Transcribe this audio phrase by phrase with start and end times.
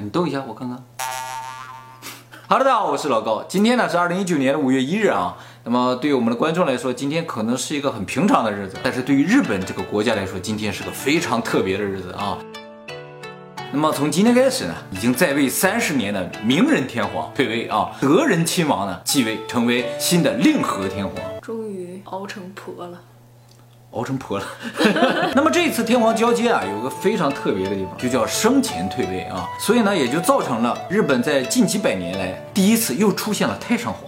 [0.00, 0.78] 你动一下我看看。
[2.48, 3.44] Hello，大家好，我是老高。
[3.48, 5.36] 今天呢是二零一九年的五月一日啊。
[5.64, 12.38] 那么对于我们的观众来说，今天可能是一个很平常的日子，但是对于日本这个国家来说，今天是个非常特别的日子啊。
[13.72, 21.16] 那么从今天开始呢，已经在位三十年的明仁天皇退位啊，德仁亲王呢继位，成为新的令和天皇。
[21.42, 22.98] 终于熬成婆了。
[23.92, 24.44] 熬成婆了。
[25.34, 34.07] 那么这次天皇交接啊，有个非常特别的地方，就叫生前退位啊，所以呢，也就造成了日本在近几百年来第一次又出现了太上皇。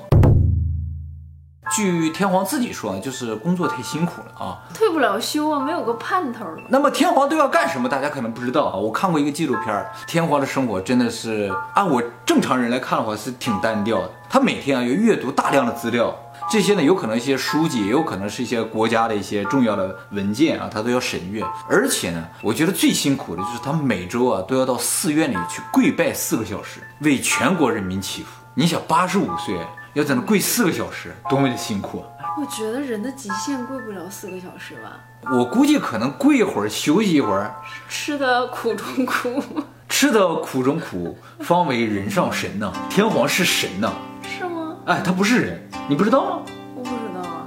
[1.81, 6.63] 据天皇自己说，就是工作太辛苦了啊，退不了休啊，没有个盼头了。
[6.69, 7.89] 那么天皇都要干什么？
[7.89, 8.77] 大家可能不知道啊。
[8.77, 14.11] 我看过一个纪录片，天皇的生活真的是按我正常人来看的话是挺单调的。
[14.29, 16.15] 他每天啊要阅读大量的资料。
[16.51, 21.43] 这些呢，有可能一些书籍，也有可能是一些国家的一些重要的文件啊，他都要审阅。
[21.67, 28.29] 而且呢，我觉得最辛苦的就是他每周啊都要到寺院里去跪拜四个小时，为全国人民祈福。
[28.55, 29.57] 你想，八十五岁
[29.95, 32.07] 要在那跪四个小时，多么的辛苦啊！
[32.41, 35.01] 我觉得人的极限跪不了四个小时吧。
[35.33, 37.55] 我估计可能跪一会儿，休息一会儿。
[37.89, 39.43] 吃的苦中苦，
[39.89, 42.73] 吃的苦中苦，方为人上神呐。
[42.89, 43.93] 天皇是神呐。
[44.23, 44.77] 是吗？
[44.87, 45.69] 哎，他不是人。
[45.89, 46.43] 你不知道吗？
[46.77, 47.43] 我不知道啊。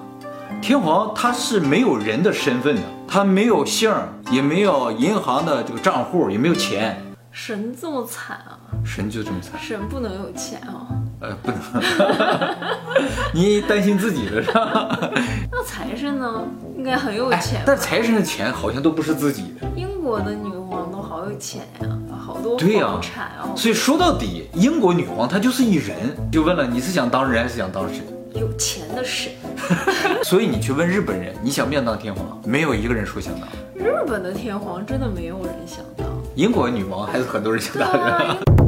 [0.62, 3.90] 天皇他是没有人的身份的，他没有姓，
[4.32, 7.02] 也没有银行的这个账户，也没有钱。
[7.32, 8.60] 神这么惨啊？
[8.86, 9.60] 神就这么惨？
[9.60, 10.86] 神不能有钱啊？
[11.24, 11.60] 呃，不能。
[13.34, 15.00] 你担心自己的是吧？
[15.50, 16.44] 那财神呢？
[16.78, 17.64] 应该很有钱。
[17.66, 19.66] 但财神的钱好像都不是自己的。
[19.74, 23.48] 英国的女王都好有钱呀，好多房产啊。
[23.56, 25.96] 所以说到底，英国女皇她就是一人。
[26.30, 28.04] 就问了，你是想当人还是想当神？
[28.34, 29.32] 有钱的神，
[30.26, 32.42] 所以你去问日本人，你想不想当天皇？
[32.44, 33.48] 没有一个人说想当。
[33.74, 36.06] 日本的天皇真的没有人想当。
[36.36, 38.38] 英国女王还是很多人想当的。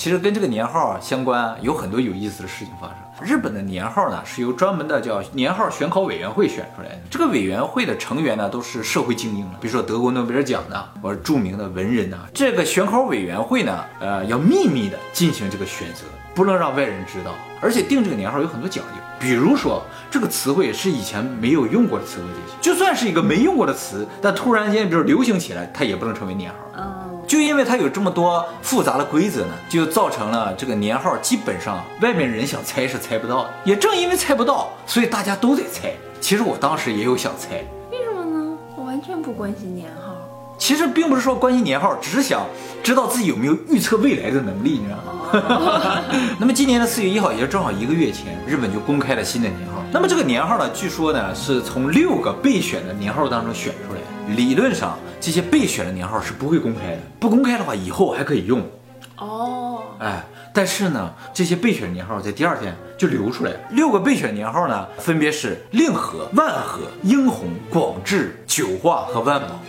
[0.00, 2.96] 其实跟这个年号啊相关，有很多有意思的事情发生。
[3.20, 6.98] 日本的年号呢，是由专门的叫年号选考委员会选出来的。
[7.10, 12.16] 这个委员会的成员呢，都是社会精英比如说得过诺贝尔奖的，或者著名的文人呐。
[12.32, 17.32] 这个选考委员会呢，呃，要秘密的进行这个选择，不能让外人知道。
[17.60, 22.26] 而且定这个年号有很多讲究，比如说这个词汇是以前没有用过的词汇，
[22.62, 26.56] 这些就算是一个没用过的词，但突然间比如流行起来，它也不能成为年号。
[27.30, 33.50] 就因为它有这么多复杂的规则呢，就造成了这个年号基本上外面人想猜是猜不到的。
[33.62, 35.92] 也正因为猜不到，所以大家都在猜。
[36.20, 38.58] 其实我当时也有想猜，为什么呢？
[38.74, 40.16] 我完全不关心年号。
[40.58, 42.44] 其实并不是说关心年号，只是想
[42.82, 46.02] 知道自己有没有预测未来的能力，你知道吗？
[46.36, 49.84] 那么今年的四月一号，也就正好一个月前，日本就公开了新的年号。
[49.92, 53.99] 那么这个年号呢，据说呢是从六个备选的年号当中选出来。
[54.36, 54.98] 理论上。
[55.20, 58.66] 这些备选的年号是不会公开的，不公开的话，以后还可以用。
[59.18, 60.24] 哦，哎，
[60.54, 63.60] 但是呢，这些备选年号在第二天就流出来了。
[63.70, 69.60] 六个备选年号呢，分别是令和、万和、英弘、广治、九化和万宝。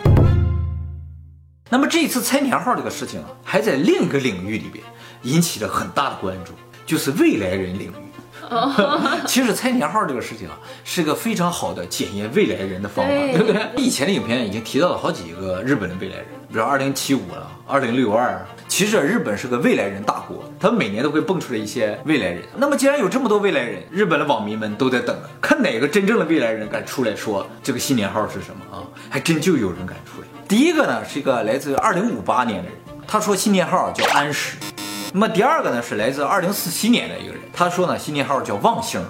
[1.70, 4.82] 那么这一次猜年号这个事情啊，还在另一个领域里边
[5.24, 6.54] 引起了很大的关注，
[6.86, 8.11] 就是未来人领域。
[9.26, 13.62] 其实猜年号这个事情啊，是个非常好的检验未来人的方法，对不对？
[13.78, 18.40] 以前的影片已经提到了好几个日本的未来人，比如二零七五了，二零六二。
[18.68, 22.42] 其实日本是个未来人大国，他们每年都会蹦出来一些未来人。
[22.56, 28.80] 那么既然有这么多未来人，日本的网民们都在等，看哪个真正的未来人敢出来说这个新年号是什么啊？
[29.10, 30.28] 还真就有人敢出来。
[30.48, 34.56] 第一个呢，是一个来自二零五八年的人，他说新年号叫安史。
[35.14, 39.02] 那么第二个呢，是来自二零四七年的一个人，他说呢，新年号叫望星。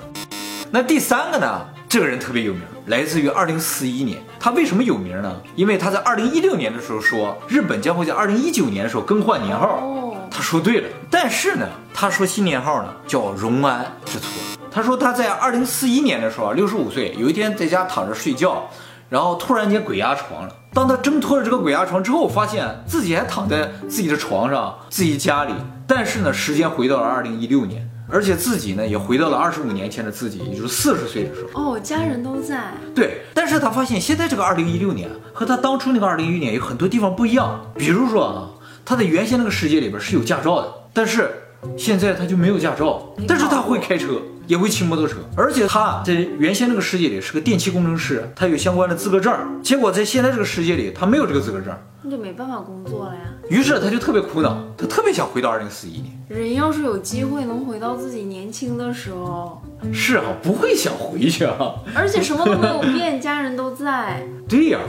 [0.71, 4.19] 那第三个呢，这个人特别有名，来自于二零四一年。
[4.39, 5.39] 他为什么有名呢？
[5.55, 9.67] 因为他在二零一六年的时候说，日本将会在二零一九年的时候更换年号。
[9.79, 10.89] 哦，他说对了。
[11.11, 14.27] 但是呢，他说新年号呢叫荣安之错。
[14.71, 18.67] 他说他在二零四一年的时候，六十五岁，有一天在家躺着睡觉。
[19.11, 20.55] 然后突然间鬼压床了。
[20.73, 25.53] 当他挣脱了这个鬼压床之后，发现自己还躺在自己的床上，自己家里。
[25.85, 31.73] 但是呢，时间回到了二零一六年，而且自己呢也回到了二十五年前的自己，也就是四十岁的时候。
[31.73, 32.71] 哦，家人都在。
[32.95, 37.59] 对，但是他发现现在这个二零一六年和他当初那个二零一六年有很多地方不一样。
[37.75, 38.49] 比如说啊，
[38.85, 41.29] 他在原先那个世界里边是有驾照的，但是
[41.77, 44.21] 现在他就没有驾照，但是他会开车。
[44.51, 49.33] 也会骑摩托车，而且他在原先那个世界里是个电气工程师，他有相关的资格证。
[49.63, 53.21] 结果在现在这个世界里，他没有这个资格证，那就没办法工作了呀。
[53.49, 56.11] 于是他就特别苦恼，他特别想回到二零四一年。
[56.27, 59.61] 人要是有机会能回到自己年轻的时候，
[59.93, 61.55] 是啊，不会想回去啊。
[61.95, 64.21] 而且什么都没有变，家人都在。
[64.49, 64.79] 对呀，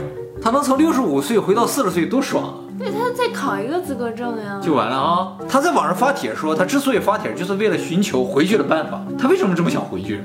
[0.41, 2.59] 他能从六十五岁回到四十岁，多爽啊！
[2.79, 5.37] 对他再考一个资格证呀，就完了啊！
[5.47, 8.99] 他在网上发帖说，他之所以发帖，就是为了寻求回去的办法。
[9.17, 10.21] 他为什么这么想回去？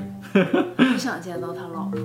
[0.75, 1.99] 不想见到他老婆，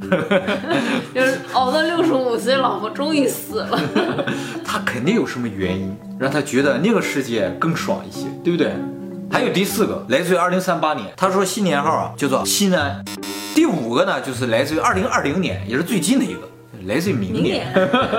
[1.14, 3.80] 就是熬到六十五岁，老婆终于死了。
[4.64, 8.74] 他肯定有什么原因，让他觉得那个世界更爽一些，对不对？
[9.30, 13.02] 还有第四个，来自于二零三八年，他说新年号啊叫做新安。
[13.54, 16.40] 第五个呢，就是来自于二零二零年，也是最近的一个。
[16.86, 17.72] 来自于明年，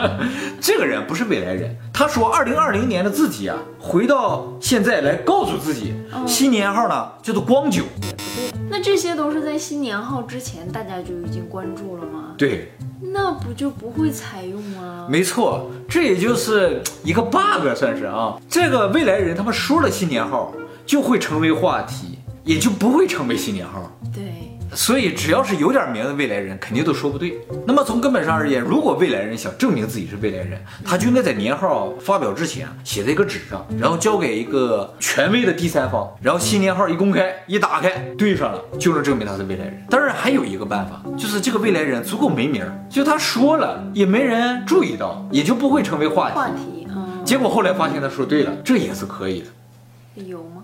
[0.62, 1.75] 这个人不是未来人。
[1.94, 5.94] 他说，二零二零年的自己啊，回到现在来告诉自己，
[6.28, 7.84] 新年号呢叫做光九。
[7.84, 12.34] 也不对，那这些都是在新年号之前大家就已经关注了吗？
[12.38, 12.72] 对，
[13.02, 15.08] 那不就不会采用吗？
[15.10, 18.38] 没错，这也就是一个 bug，算是啊。
[18.50, 20.54] 这个未来人他们说了新年号，
[20.86, 23.92] 就会成为话题，也就不会成为新年号。
[24.13, 24.50] 对。
[24.73, 27.38] 所以，只要是有点名的未来人，肯定都说不对。
[27.65, 39.85] 那么从根本上而言，如果未来人想证明自己是未来人，他就应该在年号发表之前写在一个纸上，然后交给一个权威的第三方，然后新年号一公开一打开对上了，就能证明他是未来人。
[39.89, 46.35] 当然还有一个办法，就是这个未来人足够没名，就他说了也没人注意到，也就不会成为话题。
[46.35, 47.21] 话题，嗯。
[47.25, 49.47] 结果后来发现他说对了，这也是可以的。
[50.24, 50.63] 有吗？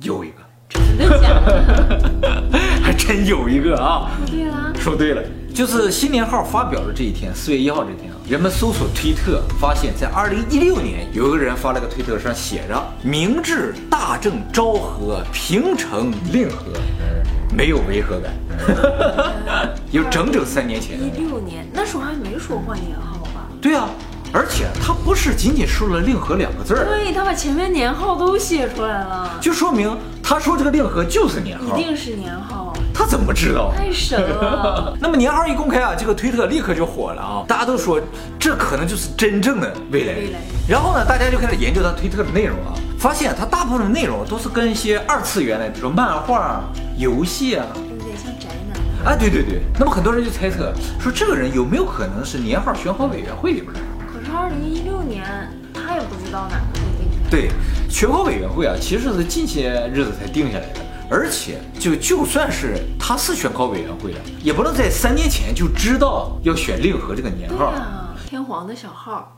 [0.00, 0.34] 有一个。
[0.68, 2.40] 真的假的？
[3.14, 4.10] 有一个啊！
[4.16, 5.22] 说对了，说对了，
[5.54, 16.66] 就是新年号发表的这一天，四月一号这天啊，人们搜索推特，发现，在二零一六年，有个人发了个推特，上写着“明治、大正、昭和、平成、令和”，
[17.56, 18.34] 没有违和感，
[19.92, 20.98] 有整整三年前。
[21.00, 23.46] 一六年那时候还没说换年号吧？
[23.60, 23.88] 对啊。
[24.32, 32.72] 而且他不是仅仅说了“令和”两个字儿，对他把前面年号都写出来了，就说明他说这个“令和”就是年号，一定是年号。
[32.94, 33.72] 他怎么知道？
[33.76, 34.96] 太神了。
[35.02, 38.00] 那么年号一公开啊，这个推特立刻就火了啊，大家都说
[38.38, 40.14] 这可能就是真正的未来。
[40.14, 40.38] 未来。
[40.68, 46.64] 然后呢，大家就开始研究他推特的内容啊，发现他大部分的内容都是跟一些二次元的，比如说漫画、
[46.96, 49.12] 游戏啊，有点像宅男。
[49.12, 49.60] 啊，对对对。
[49.78, 53.80] 那么很多人就猜测说，这个人有没有可能是年号选好委员会里边的？
[54.06, 55.24] 可是二零一六年，
[55.74, 57.10] 他也不知道哪个会定。
[57.28, 57.50] 对，
[57.90, 60.80] 选好委员会啊，其实是近些日子才定下来的。
[61.14, 67.72] 而且，就就算是他是选考委员会的，也不能在三年前就知道要选令和这个年号。
[68.26, 69.30] 天皇的小号。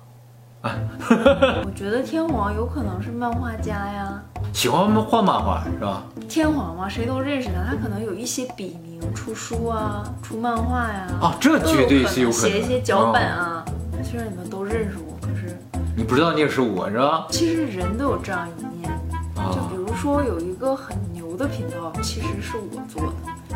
[0.62, 0.74] 啊，
[1.66, 4.22] 我觉得天皇有可能是漫画家呀，
[4.54, 6.02] 喜欢画漫画是吧？
[6.26, 11.06] 天皇嘛，谁都认识他，他可能有一些笔名，出书啊，出漫画呀。
[11.20, 12.50] 啊，这绝对是有可能。
[12.50, 13.62] 写一些脚本啊。
[14.02, 15.58] 虽然你们都认识我，可是
[15.94, 17.26] 你不知道你是我是吧？
[17.30, 18.90] 其实人都有这样一面，
[19.52, 20.96] 就比如说有一个很
[21.36, 23.12] 牛的频道，其实是我做的，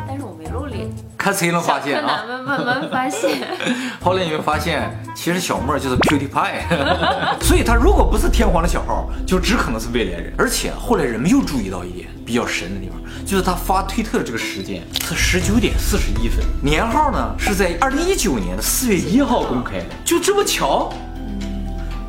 [0.06, 0.86] 但是我没露脸，
[1.16, 2.26] 看谁能发现啊？
[2.28, 3.38] 慢慢慢慢发现。
[4.02, 6.60] 后来你会发现，其实小莫就是 Q T Pie，
[7.40, 10.34] 所以他如果不是天皇的小号，就只可能是未来人。
[10.36, 20.92] 而且后来人们又注意到一点比较神的地方，就是他发推特的这个时间是十九点四十一分，年号呢是在二零一九年的四月一号公开的，就这么巧。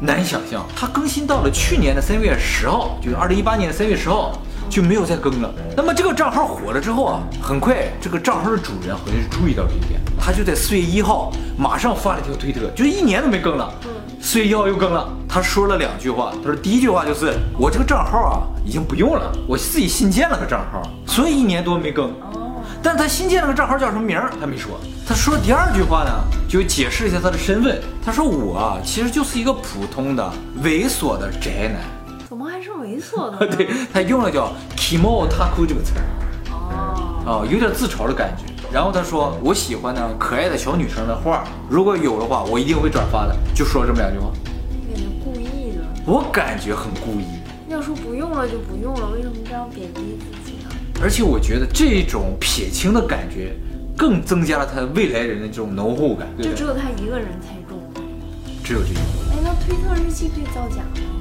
[0.03, 4.35] 难以想象，他更新到了去年的三月十号，就是二零一八年的三月十号
[4.71, 5.53] 就没有再更了。
[5.75, 13.69] 那么这个账号火了之后啊，很快这个账号的主人好像是注意到这一点，他就在四月一号马上发了一条推特，就一年都没更了。
[14.21, 22.09] 四月一号又更了，他说了两句话，他说第一句话就是我这个账号啊已经不用了，我自己新建了个账号，所以一年多没更。
[22.83, 24.79] 但他新建了个账号叫什么名儿，他没说。
[25.07, 26.11] 他说第二句话呢，
[26.47, 27.79] 就解释一下他的身份。
[28.03, 30.31] 他说我啊，其实就是一个普通的
[30.63, 31.81] 猥琐的宅男。
[32.31, 33.45] 怎么还是猥 琐的？
[33.45, 36.01] 对他用了叫 “kimo taku” 这个词儿。
[36.49, 38.45] 哦，哦有点自嘲的感觉。
[38.71, 43.35] 然后他说我喜欢呢可爱的小女生的画，如果有的话，我一定会转发的。
[43.53, 44.31] 就说了这么两句话。
[44.31, 45.83] 感觉故意的。
[46.05, 47.25] 我感觉很故意。
[47.67, 50.69] 要说不用了就不用了，为什么这样贬低自己呢？
[51.03, 53.51] 而且我觉得这种撇清的感觉，
[53.97, 56.29] 更增加了他未来人的这种浓厚感。
[56.41, 57.77] 就只有他一个人才中，
[58.63, 59.01] 只有这一个。
[59.33, 61.11] 哎，那推特日期可以造假吗？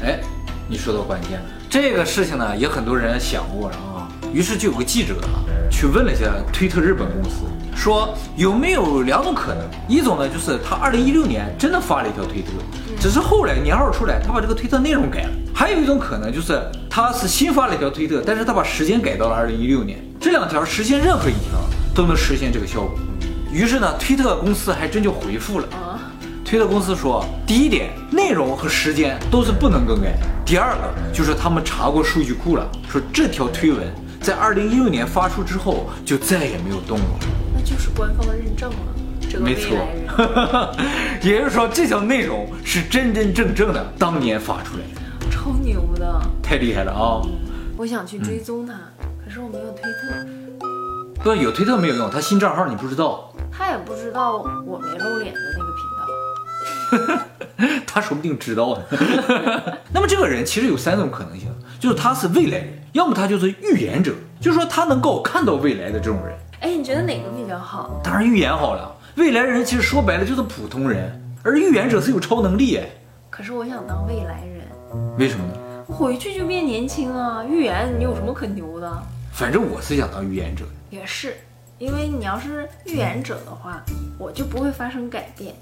[0.00, 0.20] 哎，
[0.68, 1.44] 你说到关键了。
[1.68, 4.08] 这个事情呢，也很多人想过啊。
[4.32, 9.64] 于是就有个记者啊，去问了一下推特日本公司，说有没有两种可能？
[9.88, 12.50] 一种呢，就是他二零一六年真的发了一条推特，
[13.00, 15.30] 只是后来年号出来，他把这个推特内容改了。
[15.54, 16.60] 还有一种可能就是。
[16.90, 20.00] 他是新发了一条推特，但是他把时间改到了二零一六年。
[20.18, 21.60] 这两条实现任何一条
[21.94, 22.98] 都能实现这个效果。
[23.52, 25.68] 于是呢，推特公司还真就回复了。
[26.44, 27.90] 推特公司说，第一点，
[28.28, 30.14] 内容和时间都是不能更改。
[30.44, 33.80] 第二个就是他们查过数据库了，说这条推文
[34.20, 37.18] 在二零一六年发出之后就再也没有动过。
[37.54, 38.76] 那就是官方认证了。
[39.30, 39.78] 这个没错
[41.22, 46.20] 也就是说这条内容是真真正正的当年发出来的，超牛的。
[46.42, 47.22] 太厉害了啊！
[47.78, 48.74] 我想去追踪他，
[49.24, 57.24] 可是我没有推特，不，有推特没有用，他新账号你不知道，他也不知道我没露脸的那个频道。
[57.98, 58.98] 他说不定知道呢。
[59.92, 61.48] 那么这个人其实有三种可能性，
[61.80, 66.36] 就是他是未来人，要么他就是预言者，就是说他能够看到未来的这种人。
[66.60, 68.00] 哎，你觉得哪个比较好？
[68.04, 72.88] 当然预言好了，未来人其实说白了就是普通人，而预言者是有超能力哎，
[73.30, 74.64] 可是我想当未来人，
[75.18, 75.54] 为什么呢？
[75.88, 77.42] 回去就变年轻啊！
[77.42, 78.92] 预言你有什么可牛的？
[79.32, 80.64] 反正我是想当预言者。
[80.90, 81.34] 也是，
[81.78, 83.80] 因为你要是预言者的话，
[84.18, 85.54] 我就不会发生改变，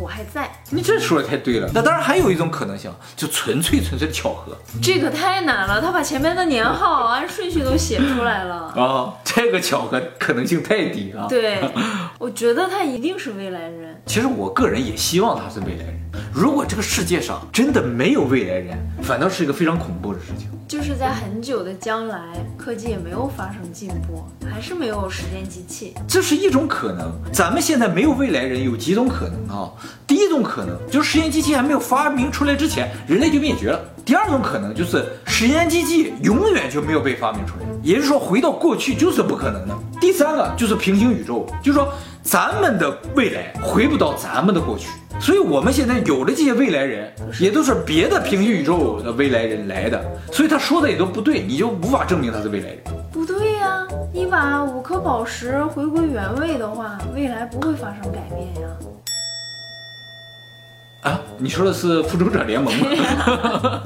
[0.00, 0.48] 我还在。
[0.70, 1.68] 你这说的太对了。
[1.74, 8.72] 那当然还有一种可能性，就纯粹纯粹的巧合这可太难了，他把前面的年号按顺序都写出来了。
[8.76, 11.26] 啊， 这个巧合可能性太低了。
[11.28, 11.60] 对，
[12.18, 14.00] 我觉得他一定是未来人。
[14.06, 15.98] 其实我个人也希望他是未来人。
[16.32, 20.48] 如果这个世界上真的没有未来人，反倒是一个非常恐怖的事情。
[20.68, 22.18] 就是在很久的将来，
[22.58, 25.94] 科技也没有发生进步，还是没有时间机器。
[26.06, 27.10] 这是一种可能。
[27.32, 29.72] 咱们现在没有未来人，有几种可能啊？
[30.06, 33.80] 第一种可能就是实验机器还没有发明出来之前，人类就灭绝了。
[34.04, 39.74] 第二种可能就是实验机器永远就没有被发明出来，也就是说回到过去就是不可能的。
[39.98, 41.90] 第三个就是平行宇宙，就是说
[42.22, 44.88] 咱们的未来回不到咱们的过去，
[45.20, 52.78] 所以我们现在有的这些未来人也都是别的平行宇宙的未来人来的，所以他说的也都不对，你就无法证明他是未来人。
[53.10, 58.68] 不对呀、你把五颗宝石回归原位的话，未来不会发生改变呀。
[61.02, 62.86] 啊，你说的是复仇者联盟吗？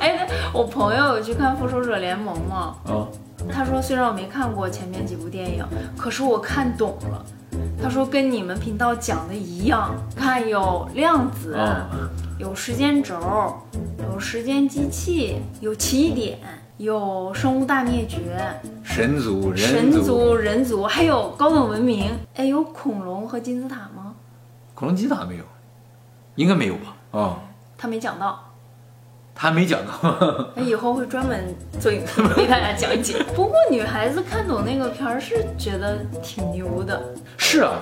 [0.00, 3.06] 哎，我朋友有去看《复仇者联盟》嘛，啊，
[3.52, 5.64] 他说虽然我没看过前面几部电影，
[5.96, 7.24] 可是我看懂了。
[7.82, 11.90] 他说跟你们频道讲的一样，看有量子，啊
[12.38, 13.16] 有时间轴，
[14.08, 16.38] 有时间机器，有起点，
[16.76, 18.38] 有生物大灭绝，
[18.84, 22.08] 神族、人神族、人族，还有高等文明。
[22.36, 24.14] 哎，有恐龙和金字塔吗？
[24.74, 25.44] 恐龙金字塔没有，
[26.36, 27.18] 应该没有吧？
[27.18, 27.40] 啊、
[27.76, 28.51] 他没讲到。
[29.34, 30.16] 他还没讲到。
[30.54, 33.22] 那以后会专门做影片给大家讲解。
[33.34, 37.02] 不过女孩子看懂那个片儿是觉得挺牛的，
[37.36, 37.72] 是啊，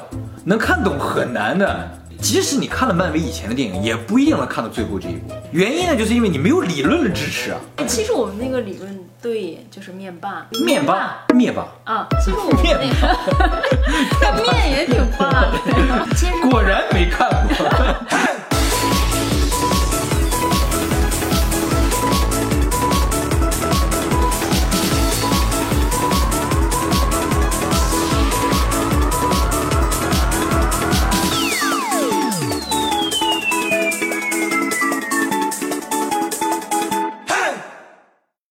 [0.45, 1.89] 能看懂很难的。
[2.21, 5.33] 即使你看了漫威以前的电影，也不一定能看到最后这一步。
[5.53, 7.59] 原因呢，就是因为你没有理论的支持啊。
[7.87, 12.93] 其实我们那个理论对，就是面霸，面霸，灭霸，啊，其实我们面那个
[14.21, 15.53] 那 面也挺霸的。
[16.51, 17.30] 果然没看过。